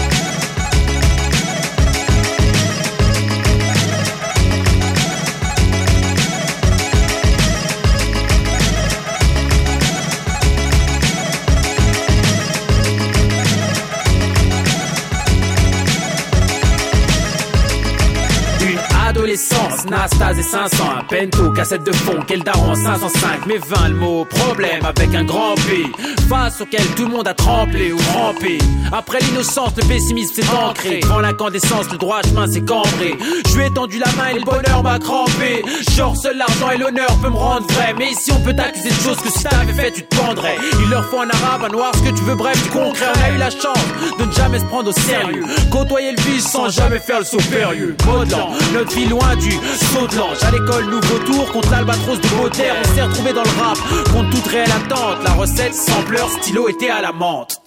Adolescence, 19.78 19.86
Nastase 19.86 20.39
et 20.39 20.43
500, 20.43 20.84
un 20.99 21.03
pento, 21.03 21.51
cassette 21.51 21.84
de 21.84 21.91
fond, 21.91 22.19
quel 22.28 22.43
daron 22.43 22.75
505, 22.75 23.45
mais 23.47 23.57
20 23.57 23.89
le 23.89 23.95
mot, 23.95 24.25
problème 24.25 24.86
avec 24.86 25.13
un 25.13 25.23
grand 25.23 25.55
P, 25.55 25.86
face 26.30 26.61
auquel 26.61 26.86
tout 26.95 27.05
le 27.05 27.11
monde 27.11 27.28
a 27.28 27.34
tremblé 27.34 27.91
ou 27.91 27.97
rampé. 28.13 28.57
Après 28.91 29.19
l'innocence, 29.19 29.73
le 29.78 29.84
pessimisme 29.88 30.34
s'est 30.34 30.49
ancré, 30.49 30.99
devant 31.01 31.19
l'incandescence, 31.19 31.91
le 31.91 31.97
droit 31.97 32.21
chemin 32.23 32.47
s'est 32.47 32.61
cambré. 32.61 33.17
Je 33.49 33.55
lui 33.55 33.65
ai 33.65 33.73
tendu 33.73 33.99
la 33.99 34.11
main 34.13 34.30
et 34.30 34.39
le 34.39 34.45
bonheur 34.45 34.84
m'a 34.84 34.99
crampé. 34.99 35.63
Genre 35.95 36.15
seul 36.15 36.38
l'argent 36.38 36.71
et 36.71 36.78
l'honneur 36.78 37.09
peut 37.21 37.30
me 37.30 37.36
rendre 37.36 37.67
vrai, 37.73 37.93
mais 37.97 38.11
ici 38.11 38.32
on 38.32 38.39
peut 38.41 38.53
t'accuser 38.53 38.89
de 38.89 39.01
choses 39.01 39.17
que 39.17 39.30
si 39.30 39.43
t'avais 39.43 39.73
fait 39.73 39.91
tu 39.91 40.03
te 40.03 40.15
pendrais. 40.15 40.57
Il 40.82 40.89
leur 40.89 41.05
faut 41.05 41.19
un 41.19 41.30
arabe, 41.30 41.63
un 41.65 41.69
noir, 41.69 41.91
ce 41.95 42.09
que 42.09 42.15
tu 42.15 42.23
veux, 42.23 42.36
bref, 42.36 42.61
du 42.63 42.69
concret. 42.69 43.05
On 43.15 43.23
a 43.23 43.36
eu 43.36 43.38
la 43.38 43.49
chance 43.49 43.78
de 44.19 44.25
ne 44.25 44.32
jamais 44.32 44.59
se 44.59 44.65
prendre 44.65 44.89
au 44.89 44.93
sérieux, 44.93 45.43
côtoyer 45.71 46.11
le 46.11 46.21
vice 46.21 46.47
sans 46.47 46.69
jamais 46.69 46.99
faire 46.99 47.19
le 47.19 47.25
saut 47.25 47.38
périlleux. 47.51 47.95
Modelant, 48.05 48.51
notre 48.73 48.91
vie 48.95 49.05
loin 49.05 49.36
du 49.36 49.57
saut 49.76 50.07
de 50.07 50.15
l'ange. 50.15 50.38
À 50.43 50.51
l'école, 50.51 50.86
nouveau 50.86 51.20
tour 51.20 51.51
contre 51.51 51.72
l'albatros 51.72 52.20
de 52.20 52.28
Baudelaire. 52.30 52.76
On 52.80 52.95
s'est 52.95 53.03
retrouvé 53.03 53.34
dans 53.34 53.43
le 53.43 53.61
rap 53.61 53.78
contre 54.11 54.30
toute 54.30 54.47
réelle 54.47 54.72
attente. 54.72 55.24
La 55.24 55.34
recette, 55.34 55.74
sampleur, 55.74 56.30
stylo 56.30 56.70
était 56.70 56.89
à 56.89 57.01
la 57.01 57.11
menthe. 57.11 57.61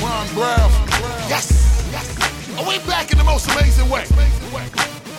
Ron 0.00 0.34
Brown. 0.34 0.70
Yes. 1.28 1.52
Are 2.58 2.66
we 2.66 2.78
back 2.86 3.12
in 3.12 3.18
the 3.18 3.24
most 3.24 3.50
amazing 3.50 3.88
way? 3.90 4.04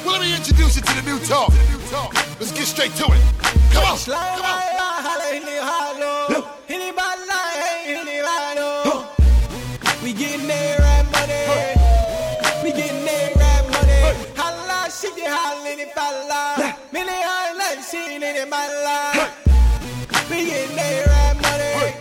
Well, 0.05 0.13
let 0.13 0.21
me 0.21 0.33
introduce 0.33 0.75
you 0.75 0.81
to 0.81 0.93
the 0.95 1.01
new 1.03 1.19
talk. 1.19 1.51
Let's 2.39 2.51
get 2.51 2.65
straight 2.65 2.95
to 2.95 3.05
it. 3.05 3.21
Come 3.73 3.83
on. 3.83 3.97
Come 3.97 4.45
on. 4.45 6.06
It, 16.07 16.27
falla. 16.27 16.75
Many 16.91 17.11
holla, 17.11 17.81
shake 17.81 18.21
it, 18.21 18.49
mala. 18.49 19.29
We 20.29 20.45
getting 20.45 20.75
there 20.75 21.05
right 21.05 21.35
money. 21.41 21.95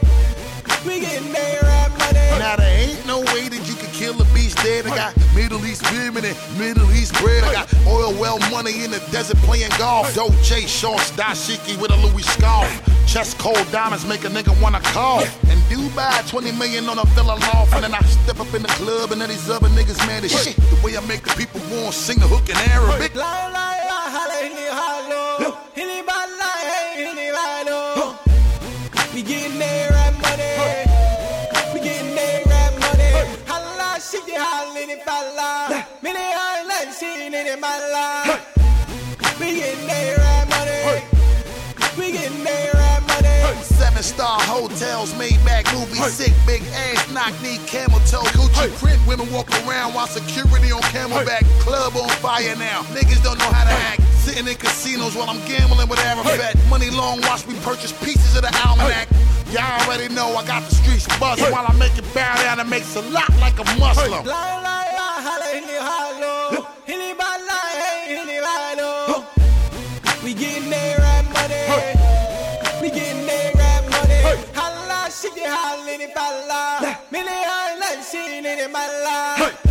We 0.85 1.01
getting 1.01 1.33
there 1.33 1.61
right 1.63 1.91
money. 1.99 2.39
Now 2.39 2.57
there 2.57 2.89
ain't 2.89 3.07
no 3.07 3.21
way 3.21 3.49
that 3.49 3.69
you 3.69 3.75
can 3.75 3.91
kill 3.93 4.21
a 4.21 4.25
beast 4.35 4.59
dead. 4.59 4.87
I 4.87 4.95
got 4.95 5.17
Middle 5.35 5.65
East 5.65 5.83
women 5.93 6.25
and 6.25 6.37
Middle 6.59 6.91
East 6.93 7.15
bread. 7.23 7.45
I 7.45 7.53
got 7.53 7.75
oil 7.87 8.13
well 8.19 8.39
money 8.51 8.85
in 8.85 8.91
the 8.91 8.99
desert 9.11 9.39
playing 9.39 9.71
golf. 9.79 10.15
Dolce 10.15 10.67
shorts, 10.67 11.11
dashiki 11.13 11.81
with 11.81 11.91
a 11.91 11.97
Louis 11.97 12.23
scarf. 12.23 12.71
Chest 13.07 13.39
cold 13.39 13.67
diamonds 13.71 14.05
make 14.07 14.25
a 14.25 14.29
nigga 14.29 14.61
wanna 14.61 14.81
cough. 14.81 15.27
And 15.51 15.61
Dubai, 15.71 16.29
20 16.29 16.53
million 16.53 16.89
on 16.89 16.99
a 16.99 17.05
villa 17.15 17.39
loft. 17.39 17.75
And 17.75 17.85
then 17.85 17.95
I 17.95 18.01
step 18.03 18.41
up 18.41 18.53
in 18.55 18.63
the 18.63 18.69
club 18.69 19.13
and 19.13 19.21
then 19.21 19.29
these 19.29 19.49
other 19.49 19.69
niggas 19.69 19.99
mad 20.07 20.25
as 20.25 20.33
shit. 20.45 20.57
The 20.57 20.79
way 20.85 20.97
I 20.97 21.01
make 21.07 21.23
the 21.23 21.35
people 21.37 21.61
want 21.71 21.95
sing 21.95 22.19
the 22.19 22.27
hook 22.27 22.49
in 22.49 22.57
Arabic. 22.71 23.13
It, 34.91 35.03
holla, 35.07 35.67
it, 35.71 35.83
falla. 35.83 35.87
Many 36.03 36.19
holla, 36.19 36.93
shake 36.93 37.33
it, 37.33 37.61
mala. 37.61 38.41
We 39.39 39.61
getting 39.61 39.87
there 39.87 40.17
right 40.17 40.47
money. 40.49 41.03
We 41.99 42.13
getting 42.13 42.45
there 42.45 42.73
right 42.75 43.03
money. 43.07 43.63
Seven 43.63 44.03
star 44.03 44.41
hotels, 44.41 45.17
made 45.19 45.43
back 45.45 45.67
movie, 45.75 45.97
sick, 46.09 46.33
big 46.47 46.63
ass, 46.73 47.11
knock 47.13 47.33
knee, 47.43 47.59
camel 47.67 48.01
toe, 48.01 48.25
Gucci 48.37 48.71
print. 48.79 49.01
Women 49.07 49.31
walk 49.33 49.51
around 49.67 49.95
while 49.95 50.07
security 50.07 50.73
on 50.73 50.83
camelback. 50.95 51.45
Club 51.61 51.97
on 51.97 52.09
fire 52.21 52.57
now. 52.57 52.83
Niggas 52.95 53.23
don't 53.23 53.39
know 53.39 53.51
how 53.51 53.65
to 53.65 53.77
act. 53.91 54.03
Sitting 54.25 54.47
in 54.47 54.57
casinos 54.57 55.15
while 55.15 55.31
I'm 55.31 55.41
gambling 55.47 55.89
with 55.89 56.01
Arafat. 56.01 56.57
Money 56.69 56.91
long, 56.91 57.21
watch 57.23 57.47
me 57.47 57.55
purchase 57.63 57.93
pieces 58.05 58.37
of 58.37 58.43
the 58.43 58.53
almanac. 58.67 59.09
Y'all 59.51 59.81
already 59.83 60.09
know 60.13 60.35
I 60.37 60.45
got 60.45 60.69
the 60.69 60.75
streets 60.75 61.07
buzzing 61.19 61.53
while 61.53 61.65
I 61.69 61.73
make 61.79 61.97
it 61.97 62.05
bow 62.13 62.35
down 62.43 62.59
and 62.59 62.69
makes 62.69 62.97
a 62.97 63.03
lot 63.03 63.31
like 63.39 63.57
a 63.59 63.65
Muslim. 63.79 64.25
Oh. 64.27 64.33
We 70.25 70.35
getting 70.35 70.69
there 70.69 70.99
right 70.99 71.25
money. 71.33 71.63
We 72.83 72.91
getting 72.91 73.25
there 73.27 73.53
right 73.55 73.89
money. 73.89 74.43
Holla, 74.53 75.09
shake 75.09 75.37
it, 75.37 75.47
holla, 75.47 75.93
it, 75.93 76.13
falla. 76.13 76.99
Many 77.13 77.29
holla, 77.31 78.03
shake 78.03 78.45
it, 78.45 78.71
mala. 78.73 79.37
We 79.39 79.66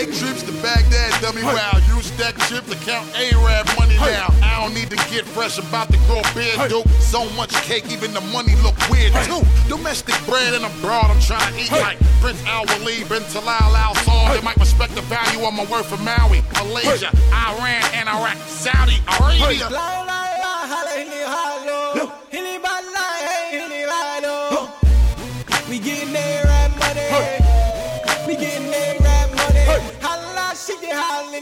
Take 0.00 0.16
trips 0.16 0.42
to 0.44 0.52
Baghdad, 0.64 1.12
dummy 1.20 1.42
hey. 1.42 1.52
wow. 1.52 1.76
Use 1.94 2.10
that 2.12 2.32
chip 2.48 2.64
to 2.72 2.76
count 2.88 3.04
A-Rab 3.20 3.68
money 3.76 4.00
hey. 4.00 4.16
now. 4.16 4.32
I 4.40 4.56
don't 4.56 4.72
need 4.72 4.88
to 4.88 4.96
get 5.12 5.26
fresh 5.26 5.58
about 5.58 5.88
the 5.88 5.98
girl 6.08 6.22
bed, 6.32 6.56
hey. 6.56 6.68
dope. 6.68 6.88
So 7.04 7.28
much 7.36 7.52
cake, 7.68 7.92
even 7.92 8.14
the 8.14 8.22
money 8.32 8.56
look 8.64 8.72
weird 8.88 9.12
hey. 9.12 9.28
too. 9.28 9.44
Domestic 9.68 10.16
bread 10.24 10.54
and 10.54 10.64
abroad, 10.64 11.12
I'm 11.12 11.20
trying 11.20 11.52
to 11.52 11.60
eat 11.60 11.68
hey. 11.68 11.82
like 11.82 11.98
Prince 12.24 12.42
Al 12.46 12.64
Wali, 12.80 13.04
Ben 13.12 13.20
Talal 13.28 13.76
Al 13.76 13.94
Saul. 14.08 14.24
Hey. 14.24 14.38
They 14.38 14.42
might 14.42 14.56
respect 14.56 14.94
the 14.94 15.04
value 15.04 15.44
of 15.44 15.52
my 15.52 15.66
word 15.68 15.84
for 15.84 16.00
Maui, 16.00 16.40
Malaysia, 16.56 17.12
Iran, 17.36 17.84
Iraq, 18.08 18.38
Saudi 18.48 19.04
Arabia. 19.20 19.68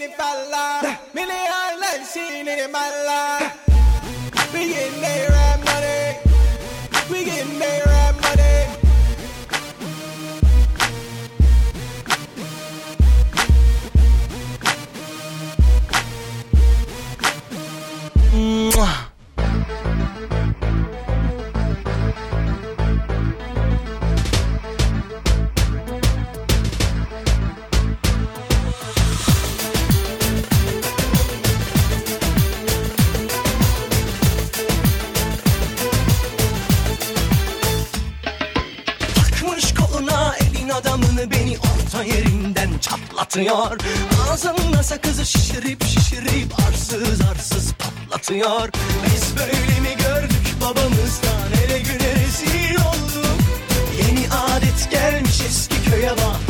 in 0.00 0.10
the 0.10 0.16
falla. 0.16 0.98
Million 1.12 1.80
like 1.80 2.04
she 2.06 2.40
in 2.40 2.46
the. 2.46 3.67
olsa 41.98 42.04
yerinden 42.04 42.78
çatlatıyor. 42.78 43.78
Ağzında 44.30 44.82
sakızı 44.82 45.26
şişirip 45.26 45.84
şişirip 45.84 46.52
arsız 46.68 47.20
arsız 47.20 47.72
patlatıyor. 47.72 48.68
Biz 49.06 49.36
böyle 49.36 49.80
mi 49.80 49.96
gördük 49.98 50.54
babamızdan 50.60 51.64
ele 51.64 51.78
güne 51.78 52.14
rezil 52.14 52.74
olduk? 52.74 53.38
Yeni 53.98 54.30
adet 54.30 54.90
gelmiş 54.90 55.40
eski 55.40 55.90
köye 55.90 56.10
bak. 56.10 56.47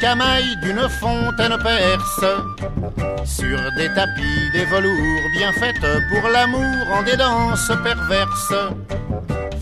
Camail 0.00 0.56
d'une 0.62 0.88
fontaine 0.88 1.56
perse. 1.62 2.24
Sur 3.24 3.58
des 3.76 3.88
tapis, 3.94 4.50
des 4.52 4.64
velours 4.66 5.28
bien 5.36 5.52
faites 5.52 5.80
pour 5.80 6.30
l'amour 6.30 6.86
en 6.94 7.02
des 7.02 7.16
danses 7.16 7.72
perverses. 7.82 8.54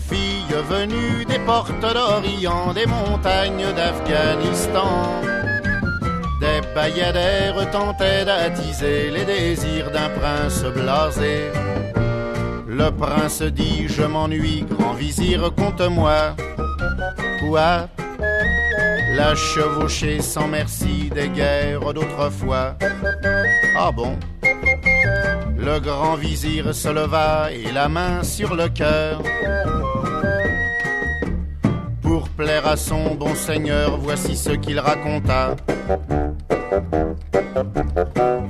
Filles 0.09 0.55
venues 0.69 1.25
des 1.25 1.39
portes 1.39 1.81
d'Orient, 1.81 2.73
des 2.73 2.85
montagnes 2.85 3.73
d'Afghanistan. 3.75 5.21
Des 6.41 6.61
bayadères 6.75 7.69
tentaient 7.71 8.25
d'attiser 8.25 9.11
les 9.11 9.25
désirs 9.25 9.91
d'un 9.91 10.09
prince 10.09 10.63
blasé. 10.63 11.51
Le 12.67 12.89
prince 12.91 13.41
dit 13.41 13.87
Je 13.87 14.03
m'ennuie, 14.03 14.65
grand 14.69 14.93
vizir, 14.93 15.51
compte-moi. 15.55 16.35
Quoi 17.39 17.87
La 19.15 19.33
chevauchée 19.33 20.21
sans 20.21 20.47
merci 20.47 21.09
des 21.13 21.29
guerres 21.29 21.93
d'autrefois. 21.93 22.75
Ah 23.77 23.91
bon? 23.91 24.17
Le 25.57 25.79
grand 25.79 26.15
vizir 26.15 26.75
se 26.75 26.89
leva 26.89 27.49
et 27.51 27.71
la 27.71 27.87
main 27.87 28.23
sur 28.23 28.55
le 28.55 28.67
cœur. 28.67 29.21
Pour 32.01 32.29
plaire 32.29 32.67
à 32.67 32.75
son 32.75 33.15
bon 33.15 33.33
seigneur, 33.35 33.97
voici 33.97 34.35
ce 34.35 34.51
qu'il 34.51 34.79
raconta. 34.79 35.55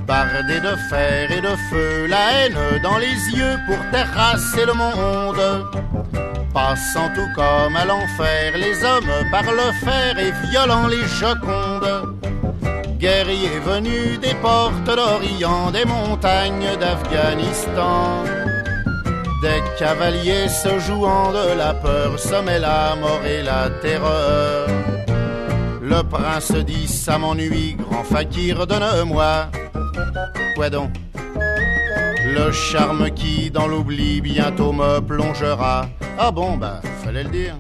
Bardé 0.08 0.60
de 0.60 0.76
fer 0.90 1.32
et 1.32 1.42
de 1.42 1.56
feu, 1.70 2.08
la 2.08 2.46
haine 2.46 2.82
dans 2.82 2.98
les 2.98 3.16
yeux 3.38 3.58
pour 3.68 3.78
terrasser 3.92 4.66
le 4.66 4.74
monde. 4.74 5.85
Passant 6.56 7.10
tout 7.14 7.28
comme 7.36 7.76
à 7.76 7.84
l'enfer, 7.84 8.54
les 8.56 8.82
hommes 8.82 9.30
par 9.30 9.44
le 9.44 9.74
fer 9.84 10.18
et 10.18 10.32
violant 10.48 10.88
les 10.88 11.06
jocondes. 11.06 12.16
Guerriers 12.98 13.60
venus 13.60 14.18
des 14.22 14.34
portes 14.36 14.86
d'Orient, 14.86 15.72
des 15.72 15.84
montagnes 15.84 16.78
d'Afghanistan. 16.80 18.24
Des 19.42 19.62
cavaliers 19.78 20.48
se 20.48 20.80
jouant 20.80 21.34
de 21.34 21.58
la 21.58 21.74
peur, 21.74 22.18
sommet 22.18 22.60
la 22.60 22.96
mort 22.96 23.26
et 23.26 23.44
la 23.44 23.70
terreur. 23.82 24.70
Le 25.82 26.02
prince 26.04 26.54
dit 26.54 26.88
ça 26.88 27.18
m'ennuie, 27.18 27.76
grand 27.78 28.06
fakir, 28.06 28.66
donne-moi. 28.66 29.48
Quoi 30.56 30.70
donc? 30.70 31.05
Le 32.26 32.52
charme 32.52 33.12
qui 33.12 33.52
dans 33.52 33.68
l'oubli 33.68 34.20
bientôt 34.20 34.72
me 34.72 35.00
plongera. 35.00 35.86
Ah 36.18 36.32
bon, 36.32 36.58
bah, 36.58 36.82
fallait 37.04 37.24
le 37.24 37.30
dire. 37.30 37.56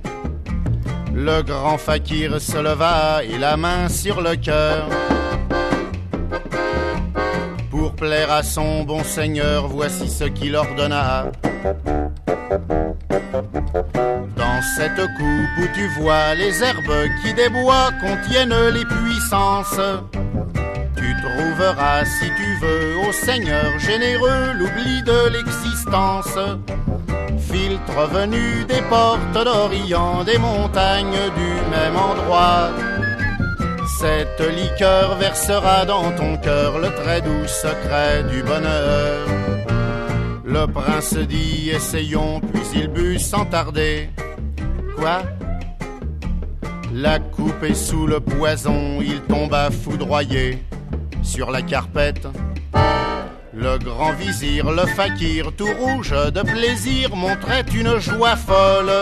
Le 1.14 1.44
grand 1.44 1.78
fakir 1.78 2.42
se 2.42 2.58
leva 2.58 3.24
et 3.24 3.38
la 3.38 3.58
main 3.58 3.88
sur 3.90 4.22
le 4.22 4.36
cœur. 4.36 4.90
Pour 7.70 7.94
plaire 7.94 8.32
à 8.32 8.42
son 8.42 8.84
bon 8.84 9.04
seigneur, 9.04 9.68
voici 9.68 10.10
ce 10.10 10.24
qu'il 10.24 10.56
ordonna. 10.56 11.32
Dans 14.36 14.62
cette 14.76 15.06
coupe 15.18 15.56
où 15.60 15.68
tu 15.76 15.88
vois 16.00 16.34
les 16.34 16.64
herbes 16.64 17.08
qui 17.22 17.34
des 17.36 17.50
contiennent 18.02 18.70
les 18.74 18.86
puissances, 18.86 19.80
trouveras, 21.36 22.06
si 22.06 22.26
tu 22.38 22.56
veux, 22.62 22.98
au 23.08 23.12
Seigneur 23.12 23.78
généreux 23.80 24.54
l'oubli 24.54 25.04
de 25.04 25.30
l'existence. 25.34 26.38
Filtre 27.52 28.08
venu 28.12 28.66
des 28.66 28.82
portes 28.90 29.34
d'Orient, 29.34 30.24
des 30.24 30.38
montagnes 30.38 31.24
du 31.40 31.52
même 31.76 31.96
endroit. 31.96 32.70
Cette 34.00 34.42
liqueur 34.62 35.16
versera 35.16 35.86
dans 35.86 36.12
ton 36.12 36.38
cœur 36.38 36.80
le 36.80 36.90
très 37.02 37.22
doux 37.22 37.48
secret 37.48 38.24
du 38.30 38.44
bonheur. 38.44 39.28
Le 40.44 40.68
prince 40.68 41.16
dit 41.16 41.70
essayons, 41.70 42.40
puis 42.40 42.62
il 42.76 42.88
but 42.88 43.20
sans 43.20 43.46
tarder. 43.46 44.10
Quoi? 44.98 45.24
La 46.94 47.20
coupe 47.20 47.64
est 47.64 47.74
sous 47.74 48.08
le 48.08 48.20
poison, 48.20 49.02
il 49.02 49.22
tomba 49.22 49.70
foudroyé 49.70 50.64
sur 51.26 51.52
la 51.52 51.62
carpette. 51.62 52.28
Le 53.54 53.78
grand 53.78 54.14
vizir, 54.14 54.72
le 54.72 54.86
fakir, 54.86 55.52
tout 55.58 55.74
rouge 55.80 56.12
de 56.12 56.42
plaisir, 56.42 57.16
montrait 57.16 57.66
une 57.74 57.98
joie 58.00 58.36
folle. 58.36 58.94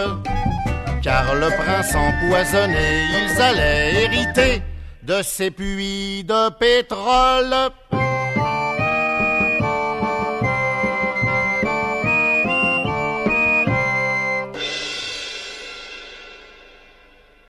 Car 1.02 1.36
le 1.36 1.50
prince 1.50 1.94
empoisonné, 1.94 3.06
ils 3.20 3.42
allaient 3.42 4.04
hériter 4.04 4.62
de 5.04 5.22
ces 5.22 5.52
puits 5.52 6.24
de 6.24 6.50
pétrole. 6.52 7.72